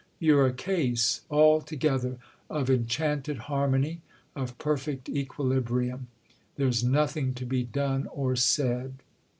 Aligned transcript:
You're 0.17 0.47
a 0.47 0.51
case, 0.51 1.21
all 1.29 1.61
together, 1.61 2.17
of 2.49 2.71
enchanted 2.71 3.37
harmony, 3.37 4.01
of 4.35 4.57
perfect 4.57 5.09
equilibrium—there's 5.09 6.83
nothing 6.83 7.35
to 7.35 7.45
be 7.45 7.63
done 7.65 8.07
or 8.07 8.35
said." 8.35 8.93